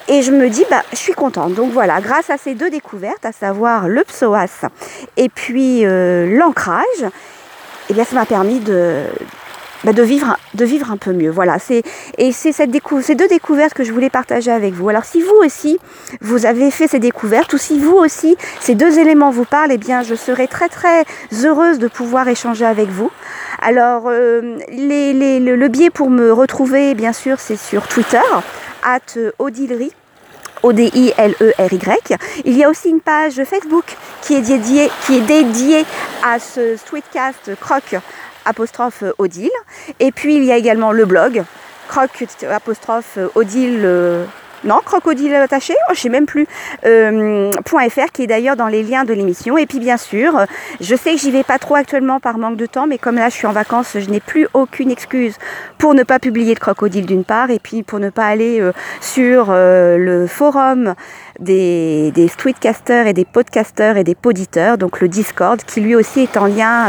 Et 0.09 0.21
je 0.21 0.33
me 0.33 0.51
dis, 0.51 0.67
bah, 0.71 0.83
je 0.93 0.99
suis 0.99 1.15
contente. 1.15 1.55
Donc 1.55 1.73
voilà, 1.73 2.03
grâce 2.03 2.29
à 2.29 2.37
ces 2.37 2.55
deux 2.55 2.69
découvertes, 2.69 3.25
à 3.25 3.33
savoir 3.33 3.89
le 3.89 4.05
psoas 4.05 4.67
et 5.17 5.31
puis 5.31 5.87
euh, 5.87 6.37
l'ancrage, 6.37 7.07
et 7.89 7.95
bien, 7.95 8.05
ça 8.05 8.15
m'a 8.15 8.27
permis 8.27 8.61
de, 8.61 9.05
bah, 9.85 9.93
de, 9.93 10.03
vivre, 10.03 10.37
de 10.55 10.65
vivre 10.65 10.93
un 10.93 10.97
peu 10.97 11.13
mieux. 11.13 11.31
Voilà, 11.31 11.59
c'est, 11.59 11.83
et 12.17 12.31
c'est 12.31 12.53
cette 12.53 12.71
ces 13.01 13.15
deux 13.15 13.29
découvertes 13.29 13.75
que 13.75 13.83
je 13.83 13.93
voulais 13.93 14.11
partager 14.11 14.51
avec 14.51 14.75
vous. 14.75 14.89
Alors 14.89 15.05
si 15.05 15.21
vous 15.21 15.35
aussi, 15.45 15.79
vous 16.21 16.47
avez 16.47 16.71
fait 16.71 16.87
ces 16.87 17.01
découvertes, 17.01 17.53
ou 17.53 17.59
si 17.59 17.81
vous 17.81 17.97
aussi, 17.97 18.37
ces 18.61 18.75
deux 18.75 18.99
éléments 18.99 19.31
vous 19.31 19.45
parlent, 19.45 19.73
eh 19.73 19.79
bien 19.79 20.03
je 20.03 20.15
serai 20.15 20.47
très 20.47 20.69
très 20.69 21.05
heureuse 21.45 21.79
de 21.79 21.89
pouvoir 21.89 22.29
échanger 22.29 22.65
avec 22.65 22.89
vous. 22.89 23.11
Alors 23.61 24.05
euh, 24.07 24.57
les, 24.69 25.13
les, 25.13 25.41
le, 25.41 25.69
biais 25.69 25.91
pour 25.91 26.11
me 26.11 26.33
retrouver, 26.33 26.95
bien 26.95 27.13
sûr, 27.13 27.41
c'est 27.41 27.57
sur 27.57 27.89
Twitter, 27.89 28.21
at 28.85 29.19
Odilry. 29.39 29.93
O-D-I-L-E-R-Y. 30.63 32.17
Il 32.45 32.57
y 32.57 32.65
a 32.65 32.69
aussi 32.69 32.91
une 32.91 33.01
page 33.01 33.43
Facebook 33.45 33.97
qui 34.21 34.35
est 34.35 34.41
dédiée, 34.41 35.85
à 36.25 36.39
ce 36.39 36.77
Sweetcast 36.77 37.57
Croc 37.61 37.97
apostrophe 38.45 39.05
Odile. 39.19 39.51
Et 40.01 40.13
puis 40.13 40.37
il 40.37 40.45
y 40.45 40.53
a 40.53 40.57
également 40.57 40.93
le 40.93 41.05
blog 41.05 41.45
croc 41.89 42.25
apostrophe 42.51 43.19
Odile 43.35 44.27
non, 44.65 44.81
crocodile 44.85 45.35
attaché, 45.35 45.75
oh, 45.89 45.93
je 45.95 46.01
sais 46.01 46.09
même 46.09 46.27
plus, 46.27 46.47
euh, 46.87 47.51
.fr 47.67 48.13
qui 48.13 48.23
est 48.23 48.27
d'ailleurs 48.27 48.57
dans 48.57 48.69
les 48.69 48.83
liens 48.83 49.05
de 49.05 49.13
l'émission. 49.13 49.59
Et 49.59 49.67
puis 49.67 49.81
bien 49.81 49.97
sûr, 49.97 50.47
je 50.81 50.95
sais 50.95 51.15
que 51.15 51.21
j'y 51.21 51.31
vais 51.31 51.43
pas 51.43 51.59
trop 51.59 51.75
actuellement 51.75 52.21
par 52.21 52.39
manque 52.39 52.57
de 52.57 52.67
temps, 52.67 52.87
mais 52.87 52.99
comme 52.99 53.17
là 53.17 53.29
je 53.29 53.35
suis 53.35 53.47
en 53.47 53.53
vacances, 53.53 53.97
je 53.99 54.09
n'ai 54.11 54.21
plus 54.21 54.47
aucune 54.55 54.91
excuse 54.91 55.37
pour 55.79 55.95
ne 55.95 56.03
pas 56.03 56.19
publier 56.19 56.55
de 56.55 56.61
crocodile 56.61 57.07
d'une 57.07 57.25
part, 57.25 57.51
et 57.51 57.59
puis 57.59 57.83
pour 57.83 57.99
ne 57.99 58.11
pas 58.11 58.27
aller 58.27 58.61
euh, 58.61 58.73
sur 59.01 59.47
euh, 59.51 59.97
le 59.99 60.27
forum 60.27 60.95
des, 61.41 62.11
des 62.13 62.29
streetcasters 62.29 63.07
et 63.07 63.13
des 63.13 63.25
podcasters 63.25 63.97
et 63.97 64.05
des 64.05 64.15
poditeurs, 64.15 64.79
donc 64.79 65.01
le 65.01 65.09
Discord, 65.09 65.61
qui 65.63 65.81
lui 65.81 65.95
aussi 65.95 66.21
est 66.21 66.37
en 66.37 66.47
lien 66.47 66.89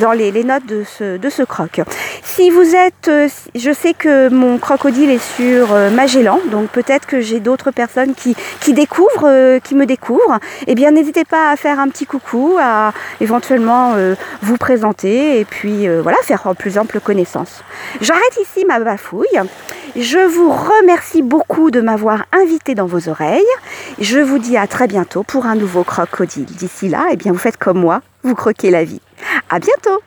dans 0.00 0.12
les, 0.12 0.30
les, 0.30 0.44
notes 0.44 0.66
de 0.66 0.84
ce, 0.84 1.16
de 1.16 1.30
ce 1.30 1.42
croc. 1.42 1.80
Si 2.22 2.50
vous 2.50 2.74
êtes, 2.74 3.10
je 3.54 3.72
sais 3.72 3.94
que 3.94 4.28
mon 4.28 4.58
crocodile 4.58 5.10
est 5.10 5.36
sur 5.36 5.68
Magellan, 5.92 6.40
donc 6.50 6.68
peut-être 6.68 7.06
que 7.06 7.20
j'ai 7.20 7.40
d'autres 7.40 7.70
personnes 7.70 8.14
qui, 8.14 8.34
qui 8.60 8.72
découvrent, 8.72 9.28
euh, 9.28 9.58
qui 9.58 9.74
me 9.74 9.86
découvrent, 9.86 10.38
eh 10.66 10.74
bien 10.74 10.90
n'hésitez 10.90 11.24
pas 11.24 11.50
à 11.50 11.56
faire 11.56 11.80
un 11.80 11.88
petit 11.88 12.06
coucou, 12.06 12.56
à 12.60 12.92
éventuellement 13.20 13.94
euh, 13.94 14.14
vous 14.42 14.56
présenter 14.56 15.40
et 15.40 15.44
puis 15.44 15.88
euh, 15.88 16.00
voilà, 16.02 16.18
faire 16.22 16.54
plus 16.58 16.78
ample 16.78 17.00
connaissance. 17.00 17.62
J'arrête 18.00 18.36
ici 18.40 18.64
ma 18.66 18.78
bafouille. 18.80 19.26
Je 19.96 20.18
vous 20.18 20.50
remercie 20.50 21.22
beaucoup 21.22 21.70
de 21.70 21.80
m'avoir 21.80 22.24
invité 22.32 22.74
dans 22.74 22.86
vos 22.86 23.08
oreilles. 23.08 23.42
Je 23.98 24.18
vous 24.18 24.38
dis 24.38 24.56
à 24.56 24.66
très 24.66 24.86
bientôt 24.86 25.24
pour 25.24 25.46
un 25.46 25.56
nouveau 25.56 25.82
crocodile. 25.82 26.44
D'ici 26.44 26.88
là, 26.88 27.08
eh 27.10 27.16
bien 27.16 27.32
vous 27.32 27.38
faites 27.38 27.56
comme 27.56 27.80
moi, 27.80 28.00
vous 28.22 28.34
croquez 28.34 28.70
la 28.70 28.84
vie. 28.84 29.00
À 29.48 29.58
bientôt 29.58 30.00